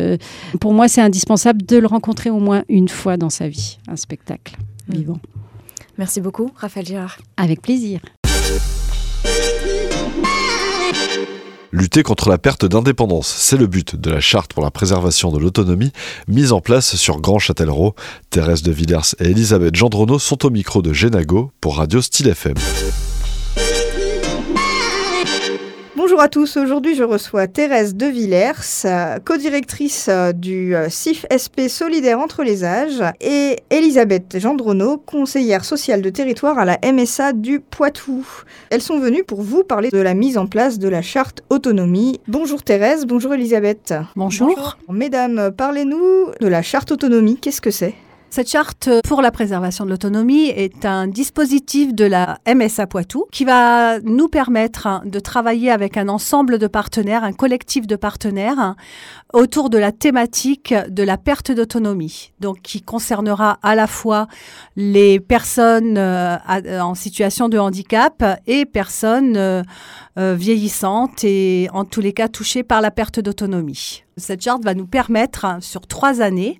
Pour 0.61 0.73
moi, 0.73 0.89
c'est 0.89 1.03
indispensable 1.03 1.63
de 1.63 1.77
le 1.77 1.87
rencontrer 1.87 2.31
au 2.31 2.41
moins 2.41 2.65
une 2.69 2.89
fois 2.89 3.17
dans 3.17 3.31
sa 3.31 3.49
vie, 3.49 3.79
un 3.87 3.97
spectacle 3.97 4.57
mm. 4.89 4.97
vivant. 4.97 5.19
Merci 5.99 6.21
beaucoup, 6.21 6.51
Raphaël 6.55 6.87
Girard. 6.87 7.19
Avec 7.37 7.61
plaisir. 7.61 8.01
Lutter 11.71 12.03
contre 12.03 12.31
la 12.31 12.39
perte 12.39 12.65
d'indépendance, 12.65 13.29
c'est 13.29 13.59
le 13.59 13.67
but 13.67 13.95
de 13.95 14.11
la 14.11 14.21
charte 14.21 14.55
pour 14.55 14.63
la 14.63 14.71
préservation 14.71 15.31
de 15.31 15.39
l'autonomie 15.39 15.93
mise 16.27 16.53
en 16.53 16.61
place 16.61 16.97
sur 16.97 17.21
Grand 17.21 17.39
Châtellerault. 17.39 17.95
Thérèse 18.31 18.63
de 18.63 18.73
Villers 18.73 19.15
et 19.21 19.31
Elisabeth 19.31 19.75
Gendronneau 19.75 20.19
sont 20.19 20.47
au 20.47 20.51
micro 20.51 20.81
de 20.81 20.93
Genago 20.93 21.53
pour 21.61 21.77
Radio 21.77 22.01
Style 22.01 22.29
FM. 22.29 22.55
Bonjour 26.19 26.27
à 26.27 26.31
tous, 26.31 26.57
aujourd'hui 26.57 26.97
je 26.97 27.05
reçois 27.05 27.47
Thérèse 27.47 27.95
de 27.95 28.07
Villers, 28.07 28.85
co-directrice 29.25 30.11
du 30.35 30.75
CIF-SP 30.89 31.69
Solidaire 31.69 32.19
entre 32.19 32.43
les 32.43 32.65
âges, 32.65 33.05
et 33.21 33.59
Elisabeth 33.71 34.41
Gendronneau, 34.41 34.97
conseillère 34.97 35.65
sociale 35.65 36.03
de 36.03 36.11
territoire 36.11 36.59
à 36.59 36.65
la 36.65 36.77
MSA 36.83 37.35
du 37.35 37.61
Poitou. 37.61 38.27
Elles 38.71 38.83
sont 38.83 38.99
venues 38.99 39.23
pour 39.23 39.43
vous 39.43 39.63
parler 39.63 39.91
de 39.91 39.99
la 39.99 40.15
mise 40.15 40.39
en 40.39 40.49
place 40.49 40.81
de 40.81 40.89
la 40.89 41.03
charte 41.03 41.45
autonomie. 41.51 42.19
Bonjour 42.27 42.65
Thérèse, 42.65 43.07
bonjour 43.07 43.35
Elisabeth. 43.35 43.95
Bonjour. 44.17 44.77
Mesdames, 44.89 45.53
parlez-nous 45.57 46.33
de 46.41 46.49
la 46.49 46.63
charte 46.63 46.91
autonomie, 46.91 47.37
qu'est-ce 47.37 47.61
que 47.61 47.71
c'est? 47.71 47.95
Cette 48.31 48.51
charte 48.51 48.91
pour 49.05 49.23
la 49.23 49.31
préservation 49.31 49.87
de 49.87 49.91
l'autonomie 49.91 50.49
est 50.49 50.85
un 50.85 51.07
dispositif 51.07 51.95
de 51.95 52.05
la 52.05 52.39
MSA 52.47 52.87
Poitou 52.87 53.25
qui 53.33 53.45
va 53.47 54.01
nous 54.01 54.29
permettre 54.29 55.01
de 55.07 55.19
travailler 55.19 55.71
avec 55.71 55.97
un 55.97 56.09
ensemble 56.09 56.59
de 56.59 56.67
partenaires, 56.67 57.25
un 57.25 57.33
collectif 57.33 57.87
de 57.87 57.97
partenaires 57.97 58.75
autour 59.33 59.71
de 59.71 59.79
la 59.79 59.93
thématique 59.93 60.75
de 60.89 61.03
la 61.03 61.17
perte 61.17 61.53
d'autonomie. 61.53 62.33
Donc 62.39 62.61
qui 62.63 62.83
concernera 62.83 63.59
à 63.63 63.75
la 63.75 63.87
fois 63.87 64.27
les 64.77 65.21
personnes 65.21 65.97
euh, 65.97 66.37
en 66.81 66.95
situation 66.95 67.49
de 67.49 67.59
handicap 67.59 68.23
et 68.47 68.67
personnes 68.67 69.37
euh, 69.37 69.63
euh, 70.19 70.35
vieillissantes 70.35 71.25
et 71.25 71.69
en 71.73 71.85
tous 71.85 72.01
les 72.01 72.13
cas 72.13 72.29
touchées 72.29 72.63
par 72.63 72.83
la 72.83 72.91
perte 72.91 73.21
d'autonomie. 73.21 74.05
Cette 74.19 74.43
charte 74.43 74.65
va 74.65 74.75
nous 74.75 74.87
permettre, 74.87 75.45
hein, 75.45 75.59
sur 75.61 75.87
trois 75.87 76.21
années, 76.21 76.59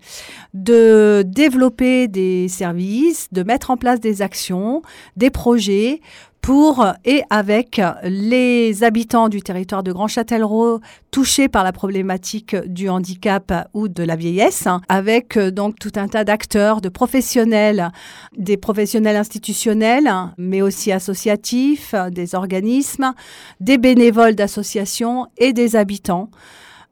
de 0.55 1.23
développer 1.27 2.09
des 2.09 2.49
services, 2.49 3.29
de 3.33 3.43
mettre 3.43 3.71
en 3.71 3.77
place 3.77 4.01
des 4.01 4.23
actions, 4.23 4.83
des 5.17 5.31
projets 5.31 6.01
pour 6.41 6.87
et 7.05 7.23
avec 7.31 7.81
les 8.05 8.83
habitants 8.83 9.29
du 9.29 9.43
territoire 9.43 9.83
de 9.83 9.93
Grand 9.93 10.09
Châtellerault 10.09 10.81
touchés 11.11 11.49
par 11.49 11.65
la 11.65 11.73
problématique 11.73 12.57
du 12.57 12.89
handicap 12.89 13.53
ou 13.75 13.89
de 13.89 14.03
la 14.03 14.17
vieillesse, 14.17 14.67
avec 14.89 15.37
euh, 15.37 15.51
donc 15.51 15.79
tout 15.79 15.93
un 15.97 16.09
tas 16.09 16.25
d'acteurs, 16.25 16.81
de 16.81 16.89
professionnels, 16.89 17.91
des 18.37 18.57
professionnels 18.57 19.17
institutionnels, 19.17 20.11
mais 20.39 20.63
aussi 20.63 20.93
associatifs, 20.93 21.95
des 22.11 22.35
organismes, 22.35 23.13
des 23.61 23.79
bénévoles 23.79 24.35
d'associations 24.35 25.27
et 25.37 25.53
des 25.53 25.77
habitants. 25.77 26.31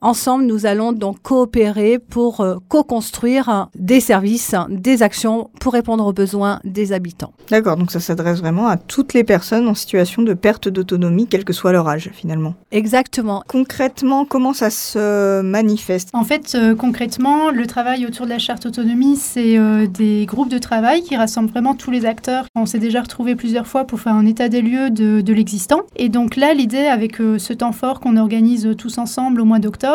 Ensemble, 0.03 0.45
nous 0.45 0.67
allons 0.67 0.93
donc 0.93 1.23
coopérer 1.23 1.99
pour 1.99 2.43
euh, 2.43 2.57
co-construire 2.69 3.69
des 3.75 4.01
services, 4.01 4.55
des 4.69 5.03
actions 5.03 5.49
pour 5.59 5.73
répondre 5.73 6.07
aux 6.07 6.13
besoins 6.13 6.61
des 6.65 6.93
habitants. 6.93 7.33
D'accord, 7.51 7.79
donc 7.79 7.91
ça 7.91 7.99
s'adresse 7.99 8.41
vraiment 8.41 8.67
à 8.67 8.77
toutes 8.77 9.15
les 9.15 9.25
personnes 9.25 9.67
en 9.67 9.75
situation 9.75 10.21
de 10.23 10.35
perte 10.35 10.69
d'autonomie, 10.69 11.27
quel 11.27 11.47
que 11.47 11.55
soit 11.55 11.73
leur 11.73 11.89
âge 11.89 12.11
finalement. 12.13 12.55
Exactement. 12.73 13.43
Concrètement, 13.49 14.27
comment 14.27 14.53
ça 14.53 14.69
se 14.69 15.41
manifeste? 15.41 16.11
En 16.13 16.25
fait, 16.25 16.55
euh, 16.55 16.75
concrètement, 16.75 17.51
le 17.51 17.67
travail 17.67 18.05
autour 18.05 18.27
de 18.27 18.31
la 18.31 18.39
charte 18.39 18.67
autonomie, 18.67 19.17
c'est 19.17 19.57
euh, 19.57 19.87
des 19.87 20.27
groupes 20.27 20.51
de 20.51 20.59
travail 20.59 21.03
qui 21.05 21.17
rassemblent 21.17 21.51
vraiment 21.51 21.75
tous 21.75 21.91
les 21.91 22.05
acteurs. 22.05 22.45
On 22.55 22.67
s'est 22.67 22.79
déjà 22.79 23.01
retrouvés 23.01 23.35
plusieurs 23.35 23.67
fois 23.67 23.85
pour 23.85 23.99
faire 24.01 24.13
un 24.13 24.27
état 24.27 24.51
des 24.51 24.61
lieux 24.61 24.91
de, 24.91 25.23
de 25.23 25.33
l'existant. 25.33 25.81
Et 25.97 26.11
donc 26.11 26.37
là, 26.37 26.53
l'idée 26.53 26.85
avec 26.85 27.17
ce 27.17 27.53
temps 27.55 27.73
fort 27.73 28.01
qu'on 28.01 28.19
organise 28.19 28.69
tous 28.77 28.99
ensemble 28.99 29.41
au 29.41 29.47
mois 29.47 29.59
d'octobre, 29.59 29.86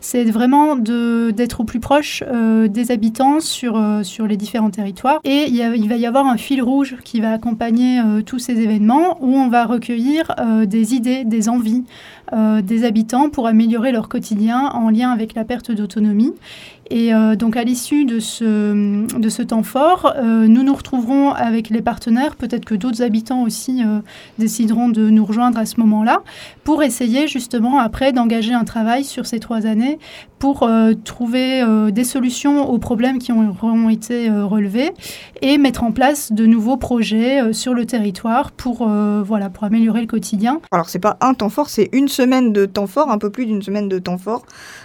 c'est 0.00 0.24
vraiment 0.24 0.76
d'être 0.76 1.60
au 1.60 1.64
plus 1.64 1.80
proche 1.80 2.22
euh, 2.26 2.68
des 2.68 2.90
habitants 2.90 3.40
sur, 3.40 3.76
euh, 3.76 4.02
sur 4.02 4.26
les 4.26 4.36
différents 4.36 4.70
territoires. 4.70 5.20
Et 5.24 5.46
il, 5.48 5.88
va 5.88 5.96
y 5.96 6.06
avoir 6.06 6.26
un 6.26 6.36
fil 6.36 6.62
rouge 6.62 6.96
qui 7.04 7.20
va 7.20 7.32
accompagner 7.32 8.00
euh, 8.00 8.22
tous 8.22 8.38
ces 8.38 8.60
événements 8.60 9.18
où 9.20 9.36
on 9.36 9.48
va 9.48 9.64
recueillir 9.66 10.34
des 10.66 10.94
idées, 10.94 11.24
des 11.24 11.48
envies 11.48 11.84
des 12.62 12.84
habitants 12.84 13.30
pour 13.30 13.46
améliorer 13.46 13.92
leur 13.92 14.08
quotidien 14.08 14.70
en 14.70 14.90
lien 14.90 15.10
avec 15.10 15.34
la 15.34 15.44
perte 15.44 15.70
d'autonomie. 15.70 16.32
Et 16.90 17.12
donc 17.36 17.56
à 17.56 17.62
l'issue 17.62 18.04
de 18.04 18.18
ce, 18.18 19.06
de 19.16 19.28
ce 19.28 19.42
temps 19.42 19.62
fort, 19.62 20.14
nous 20.22 20.62
nous 20.64 20.74
retrouverons 20.74 21.30
avec 21.30 21.70
les 21.70 21.82
partenaires, 21.82 22.34
peut-être 22.34 22.64
que 22.64 22.74
d'autres 22.74 23.02
habitants 23.02 23.42
aussi 23.42 23.82
décideront 24.38 24.88
de 24.88 25.08
nous 25.08 25.24
rejoindre 25.24 25.58
à 25.58 25.66
ce 25.66 25.78
moment-là, 25.78 26.22
pour 26.64 26.82
essayer 26.82 27.28
justement 27.28 27.78
après 27.78 28.12
d'engager 28.12 28.54
un 28.54 28.64
travail 28.64 29.04
sur 29.04 29.26
ces 29.26 29.35
trois 29.40 29.66
années 29.66 29.98
pour 30.38 30.68
trouver 31.04 31.64
des 31.90 32.04
solutions 32.04 32.68
aux 32.68 32.78
problèmes 32.78 33.18
qui 33.18 33.32
auront 33.32 33.88
été 33.88 34.28
relevés 34.28 34.92
et 35.40 35.56
mettre 35.56 35.82
en 35.82 35.92
place 35.92 36.30
de 36.30 36.44
nouveaux 36.44 36.76
projets 36.76 37.54
sur 37.54 37.72
le 37.72 37.86
territoire 37.86 38.52
pour, 38.52 38.86
voilà, 38.86 39.48
pour 39.48 39.64
améliorer 39.64 40.02
le 40.02 40.06
quotidien. 40.06 40.60
Alors 40.72 40.90
c'est 40.90 40.98
pas 40.98 41.16
un 41.22 41.32
temps 41.32 41.48
fort, 41.48 41.70
c'est 41.70 41.88
une 41.92 42.08
semaine 42.08 42.52
de 42.52 42.66
temps 42.66 42.86
fort, 42.86 43.10
un 43.10 43.16
peu 43.16 43.30
plus 43.30 43.46
d'une 43.46 43.62
semaine 43.62 43.88
de 43.88 43.98
temps 43.98 44.18
fort, 44.18 44.44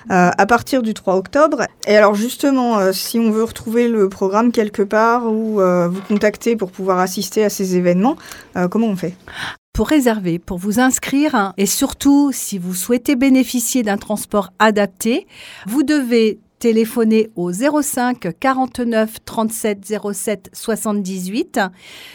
à 0.10 0.46
partir 0.46 0.82
du 0.82 0.94
3 0.94 1.16
octobre. 1.16 1.64
Et 1.88 1.98
alors 1.98 2.16
justement, 2.16 2.80
euh, 2.80 2.92
si 2.92 3.20
on 3.20 3.32
veut 3.32 3.44
retrouver 3.44 3.88
le 3.88 4.10
programme 4.10 4.52
quelque 4.52 4.84
part 4.84 5.32
ou 5.32 5.62
euh, 5.62 5.88
vous 5.88 6.02
contacter 6.02 6.56
pour 6.56 6.72
pouvoir 6.72 7.00
assister 7.00 7.44
à 7.44 7.50
ces 7.50 7.76
événements, 7.76 8.16
euh, 8.56 8.68
comment 8.68 8.88
on 8.88 8.96
fait? 8.96 9.16
Pour 9.74 9.88
réserver, 9.88 10.40
pour 10.40 10.58
vous 10.58 10.80
inscrire 10.80 11.36
hein, 11.36 11.54
et 11.58 11.66
surtout 11.66 12.32
si 12.34 12.58
vous 12.58 12.74
souhaitez 12.74 13.16
bénéficier 13.16 13.84
d'un 13.84 13.98
transport 13.98 14.52
adapté, 14.60 15.28
vous 15.66 15.84
devez 15.84 16.40
téléphoner 16.62 17.32
au 17.36 17.52
05 17.52 18.38
49 18.40 19.26
37 19.26 19.94
07 20.14 20.50
78. 20.54 21.60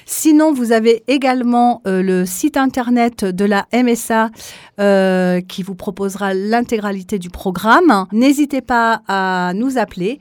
Sinon, 0.07 0.53
vous 0.53 0.71
avez 0.71 1.03
également 1.09 1.83
euh, 1.87 2.01
le 2.01 2.25
site 2.25 2.57
internet 2.57 3.25
de 3.25 3.45
la 3.45 3.67
MSA 3.75 4.31
euh, 4.79 5.41
qui 5.41 5.65
vous 5.65 5.75
proposera 5.75 6.33
l'intégralité 6.33 7.19
du 7.19 7.29
programme. 7.29 8.07
N'hésitez 8.13 8.61
pas 8.61 9.03
à 9.09 9.51
nous 9.53 9.79
appeler. 9.79 10.21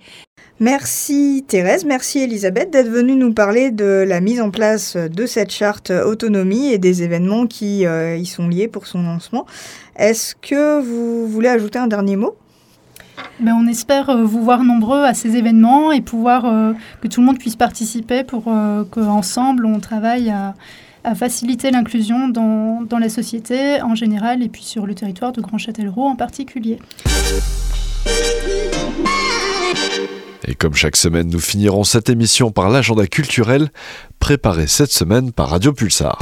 Merci 0.60 1.46
Thérèse, 1.48 1.86
merci 1.86 2.20
Elisabeth 2.20 2.72
d'être 2.72 2.90
venue 2.90 3.16
nous 3.16 3.34
parler 3.34 3.72
de 3.72 4.06
la 4.08 4.22
mise 4.22 4.40
en 4.42 4.52
place 4.52 4.96
de 4.96 5.26
cette 5.26 5.52
charte 5.52 5.92
autonomie 5.92 6.72
et 6.72 6.78
des 6.78 7.04
événements 7.04 7.46
qui 7.46 7.86
euh, 7.86 8.16
y 8.16 8.26
sont 8.26 8.48
liés 8.48 8.70
pour 8.70 8.88
son 8.88 9.04
lancement. 9.04 9.46
Est-ce 9.98 10.34
que 10.34 10.82
vous 10.82 11.28
voulez 11.28 11.50
ajouter 11.50 11.78
un 11.78 11.88
dernier 11.88 12.16
mot? 12.16 12.38
Ben, 13.40 13.54
on 13.54 13.68
espère 13.68 14.10
euh, 14.10 14.24
vous 14.24 14.44
voir 14.44 14.64
nombreux 14.64 15.04
à 15.04 15.14
ces 15.14 15.36
événements 15.36 15.92
et 15.92 16.02
pouvoir 16.02 16.46
euh, 16.46 16.74
que 17.02 17.08
tout 17.08 17.22
le 17.22 17.28
monde 17.28 17.40
puisse 17.40 17.56
participer 17.56 18.24
pour 18.24 18.46
euh, 18.48 18.84
qu'ensemble 18.90 19.66
on 19.66 19.80
travaille 19.80 20.30
à, 20.30 20.54
faciliter 21.14 21.70
l'inclusion 21.70 22.30
dans, 22.30 22.82
dans, 22.82 22.98
la 22.98 23.10
société 23.10 23.80
en 23.84 23.94
général 23.94 24.42
et 24.42 24.50
puis 24.50 24.64
sur 24.64 24.88
le 24.88 24.96
territoire 24.96 25.32
de 25.34 25.40
Grand 25.40 25.60
Châtellerault 25.60 26.08
en 26.08 26.16
particulier. 26.16 26.80
Et 30.48 30.56
comme 30.56 30.74
chaque 30.74 30.96
semaine, 30.96 31.30
nous 31.30 31.40
finirons 31.40 31.84
cette 31.84 32.10
émission 32.10 32.50
par 32.50 32.70
l'agenda 32.70 33.06
culturel 33.06 33.70
préparé 34.20 34.66
cette 34.66 34.92
semaine 34.92 35.32
par 35.32 35.50
Radio 35.50 35.74
Pulsar. 35.74 36.18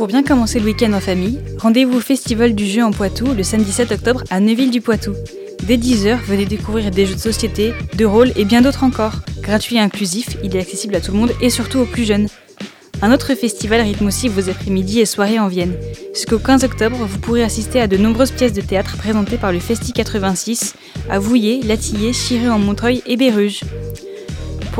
Pour 0.00 0.06
bien 0.06 0.22
commencer 0.22 0.58
le 0.58 0.64
week-end 0.64 0.94
en 0.94 1.00
famille, 1.00 1.38
rendez-vous 1.58 1.98
au 1.98 2.00
Festival 2.00 2.54
du 2.54 2.64
jeu 2.64 2.82
en 2.82 2.90
Poitou 2.90 3.34
le 3.34 3.42
samedi 3.42 3.70
7 3.70 3.92
octobre 3.92 4.24
à 4.30 4.40
Neuville-du-Poitou. 4.40 5.12
Dès 5.64 5.76
10h, 5.76 6.16
venez 6.26 6.46
découvrir 6.46 6.90
des 6.90 7.04
jeux 7.04 7.16
de 7.16 7.20
société, 7.20 7.74
de 7.98 8.06
rôle 8.06 8.32
et 8.34 8.46
bien 8.46 8.62
d'autres 8.62 8.82
encore. 8.82 9.16
Gratuit 9.42 9.76
et 9.76 9.80
inclusif, 9.80 10.38
il 10.42 10.56
est 10.56 10.60
accessible 10.60 10.94
à 10.94 11.02
tout 11.02 11.12
le 11.12 11.18
monde 11.18 11.32
et 11.42 11.50
surtout 11.50 11.80
aux 11.80 11.84
plus 11.84 12.04
jeunes. 12.04 12.28
Un 13.02 13.12
autre 13.12 13.34
festival 13.34 13.82
rythme 13.82 14.06
aussi 14.06 14.28
vos 14.28 14.48
après-midi 14.48 15.00
et 15.00 15.04
soirées 15.04 15.38
en 15.38 15.48
Vienne. 15.48 15.74
Jusqu'au 16.14 16.38
15 16.38 16.64
octobre, 16.64 16.96
vous 16.96 17.18
pourrez 17.18 17.44
assister 17.44 17.78
à 17.78 17.86
de 17.86 17.98
nombreuses 17.98 18.30
pièces 18.30 18.54
de 18.54 18.62
théâtre 18.62 18.96
présentées 18.96 19.36
par 19.36 19.52
le 19.52 19.58
Festi 19.58 19.92
86 19.92 20.76
à 21.10 21.18
Vouillé, 21.18 21.60
Latillé, 21.62 22.14
Chiré 22.14 22.48
en 22.48 22.58
Montreuil 22.58 23.02
et 23.04 23.18
Béruges. 23.18 23.60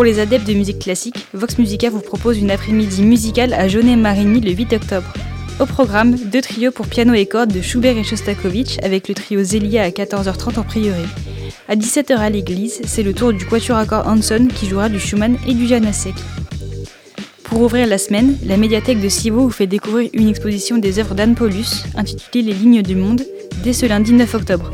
Pour 0.01 0.07
les 0.07 0.19
adeptes 0.19 0.49
de 0.49 0.55
musique 0.55 0.79
classique, 0.79 1.27
Vox 1.35 1.59
Musica 1.59 1.91
vous 1.91 2.01
propose 2.01 2.39
une 2.39 2.51
après-midi 2.51 3.03
musicale 3.03 3.53
à 3.53 3.69
Jaunet-Marigny 3.69 4.41
le 4.41 4.53
8 4.53 4.73
octobre. 4.73 5.13
Au 5.61 5.67
programme, 5.67 6.17
deux 6.17 6.41
trios 6.41 6.71
pour 6.71 6.87
piano 6.87 7.13
et 7.13 7.27
cordes 7.27 7.53
de 7.53 7.61
Schubert 7.61 7.99
et 7.99 8.03
Shostakovich 8.03 8.79
avec 8.83 9.09
le 9.09 9.15
trio 9.15 9.45
Zelia 9.45 9.83
à 9.83 9.91
14h30 9.91 10.59
en 10.59 10.63
prieuré. 10.63 11.03
À 11.69 11.77
17h 11.77 12.17
à 12.17 12.31
l'église, 12.31 12.81
c'est 12.87 13.03
le 13.03 13.13
tour 13.13 13.35
du 13.35 13.45
quatuor 13.45 13.77
à 13.77 14.09
Hanson 14.09 14.49
qui 14.49 14.67
jouera 14.67 14.89
du 14.89 14.99
Schumann 14.99 15.37
et 15.47 15.53
du 15.53 15.67
Janacek. 15.67 16.15
Pour 17.45 17.61
ouvrir 17.61 17.87
la 17.87 17.99
semaine, 17.99 18.39
la 18.47 18.57
médiathèque 18.57 19.03
de 19.03 19.09
Civaux 19.11 19.43
vous 19.43 19.51
fait 19.51 19.67
découvrir 19.67 20.09
une 20.15 20.31
exposition 20.31 20.79
des 20.79 20.99
œuvres 20.99 21.15
d'Anne 21.15 21.35
Paulus 21.35 21.85
intitulée 21.95 22.41
Les 22.41 22.55
lignes 22.55 22.81
du 22.81 22.97
monde 22.97 23.21
dès 23.63 23.75
ce 23.75 23.85
lundi 23.85 24.15
9 24.15 24.35
octobre. 24.35 24.71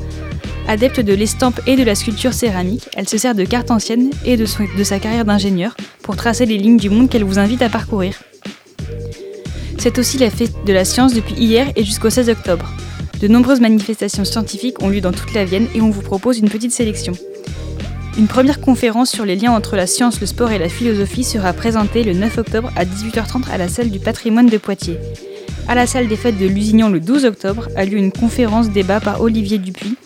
Adepte 0.69 1.01
de 1.01 1.15
l'estampe 1.15 1.61
et 1.69 1.77
de 1.77 1.85
la 1.85 1.95
sculpture 1.95 2.33
céramique, 2.33 2.89
elle 2.97 3.09
se 3.09 3.19
sert 3.19 3.37
de 3.37 3.45
cartes 3.45 3.71
anciennes 3.71 4.11
et 4.25 4.37
de, 4.37 4.47
de 4.77 4.85
sa 4.85 4.99
carrière 4.99 5.25
d'ingénieur 5.25 5.77
pour 6.03 6.17
tracer 6.17 6.45
les 6.45 6.59
lignes 6.59 6.77
du 6.77 6.91
monde 6.91 7.09
qu'elle 7.09 7.23
vous 7.23 7.39
invite 7.39 7.63
à 7.63 7.69
parcourir. 7.69 8.21
C'est 9.79 9.99
aussi 9.99 10.19
la 10.19 10.31
fête 10.31 10.65
de 10.67 10.73
la 10.73 10.85
science 10.85 11.15
depuis 11.15 11.35
hier 11.35 11.69
et 11.77 11.85
jusqu'au 11.85 12.11
16 12.11 12.31
octobre. 12.31 12.73
De 13.21 13.29
nombreuses 13.29 13.61
manifestations 13.61 14.25
scientifiques 14.25 14.83
ont 14.83 14.89
lieu 14.89 15.01
dans 15.01 15.13
toute 15.13 15.33
la 15.35 15.45
Vienne 15.45 15.69
et 15.75 15.81
on 15.81 15.91
vous 15.91 16.03
propose 16.03 16.39
une 16.39 16.51
petite 16.51 16.73
sélection. 16.73 17.13
Une 18.19 18.27
première 18.27 18.61
conférence 18.61 19.11
sur 19.11 19.25
les 19.25 19.37
liens 19.37 19.53
entre 19.53 19.77
la 19.77 19.87
science, 19.87 20.21
le 20.21 20.27
sport 20.27 20.51
et 20.51 20.59
la 20.59 20.69
philosophie 20.69 21.23
sera 21.23 21.53
présentée 21.53 22.03
le 22.03 22.15
9 22.15 22.39
octobre 22.39 22.73
à 22.75 22.85
18h30 22.85 23.49
à 23.53 23.59
la 23.59 23.69
salle 23.69 23.91
du 23.91 24.01
patrimoine 24.01 24.49
de 24.49 24.59
Poitiers. 24.59 24.99
À 25.69 25.75
la 25.75 25.87
salle 25.87 26.09
des 26.09 26.17
fêtes 26.17 26.39
de 26.39 26.47
Lusignan 26.47 26.89
le 26.89 26.99
12 26.99 27.25
octobre 27.25 27.69
a 27.77 27.85
lieu 27.85 27.99
une 27.99 28.13
conférence 28.13 28.71
débat 28.71 29.01
par 29.01 29.21
Olivier 29.21 29.59
Dupuis, 29.59 29.97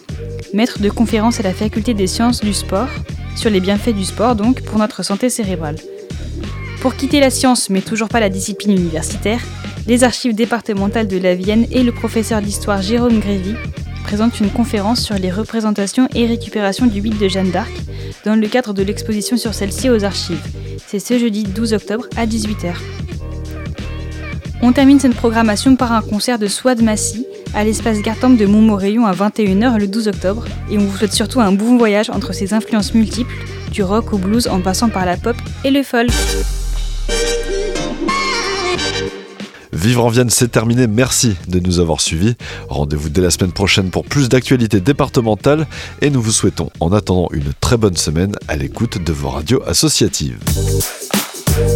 maître 0.52 0.80
de 0.80 0.90
conférence 0.90 1.40
à 1.40 1.42
la 1.42 1.52
faculté 1.52 1.94
des 1.94 2.06
sciences 2.06 2.40
du 2.40 2.52
sport, 2.52 2.88
sur 3.36 3.50
les 3.50 3.60
bienfaits 3.60 3.94
du 3.94 4.04
sport 4.04 4.36
donc 4.36 4.62
pour 4.62 4.78
notre 4.78 5.02
santé 5.02 5.30
cérébrale. 5.30 5.76
Pour 6.80 6.96
quitter 6.96 7.20
la 7.20 7.30
science 7.30 7.70
mais 7.70 7.80
toujours 7.80 8.08
pas 8.08 8.20
la 8.20 8.28
discipline 8.28 8.72
universitaire, 8.72 9.40
les 9.86 10.04
archives 10.04 10.34
départementales 10.34 11.08
de 11.08 11.18
la 11.18 11.34
Vienne 11.34 11.66
et 11.70 11.82
le 11.82 11.92
professeur 11.92 12.42
d'histoire 12.42 12.82
Jérôme 12.82 13.20
Grévy 13.20 13.54
présentent 14.04 14.40
une 14.40 14.50
conférence 14.50 15.00
sur 15.02 15.16
les 15.16 15.30
représentations 15.30 16.08
et 16.14 16.26
récupérations 16.26 16.86
du 16.86 17.00
8 17.00 17.18
de 17.18 17.28
Jeanne 17.28 17.50
d'Arc 17.50 17.72
dans 18.24 18.34
le 18.34 18.48
cadre 18.48 18.72
de 18.74 18.82
l'exposition 18.82 19.36
sur 19.36 19.54
celle-ci 19.54 19.88
aux 19.88 20.04
archives. 20.04 20.42
C'est 20.86 20.98
ce 20.98 21.18
jeudi 21.18 21.44
12 21.44 21.74
octobre 21.74 22.06
à 22.16 22.26
18h. 22.26 22.74
On 24.62 24.72
termine 24.72 25.00
cette 25.00 25.14
programmation 25.14 25.76
par 25.76 25.92
un 25.92 26.02
concert 26.02 26.38
de 26.38 26.46
Swad 26.46 26.82
Massy 26.82 27.26
à 27.54 27.64
l'espace 27.64 28.00
Gartempe 28.00 28.36
de 28.36 28.46
Montmorillon 28.46 29.06
à 29.06 29.12
21h 29.12 29.78
le 29.78 29.86
12 29.86 30.08
octobre 30.08 30.44
et 30.70 30.78
on 30.78 30.84
vous 30.84 30.96
souhaite 30.96 31.12
surtout 31.12 31.40
un 31.40 31.52
bon 31.52 31.76
voyage 31.76 32.10
entre 32.10 32.32
ses 32.32 32.54
influences 32.54 32.94
multiples, 32.94 33.34
du 33.72 33.82
rock 33.82 34.12
au 34.12 34.18
blues 34.18 34.48
en 34.48 34.60
passant 34.60 34.88
par 34.88 35.06
la 35.06 35.16
pop 35.16 35.36
et 35.64 35.70
le 35.70 35.82
folk. 35.82 36.10
Vivre 39.72 40.04
en 40.04 40.08
Vienne, 40.08 40.28
c'est 40.28 40.48
terminé. 40.48 40.86
Merci 40.86 41.36
de 41.48 41.58
nous 41.58 41.80
avoir 41.80 42.00
suivis. 42.00 42.34
Rendez-vous 42.68 43.08
dès 43.08 43.22
la 43.22 43.30
semaine 43.30 43.52
prochaine 43.52 43.90
pour 43.90 44.04
plus 44.04 44.28
d'actualités 44.28 44.80
départementales 44.80 45.66
et 46.02 46.10
nous 46.10 46.20
vous 46.20 46.32
souhaitons 46.32 46.70
en 46.80 46.92
attendant 46.92 47.28
une 47.32 47.52
très 47.60 47.78
bonne 47.78 47.96
semaine 47.96 48.32
à 48.48 48.56
l'écoute 48.56 49.02
de 49.02 49.12
vos 49.12 49.30
radios 49.30 49.62
associatives. 49.66 50.38